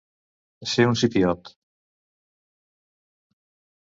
[0.71, 1.53] Ser un sipiot.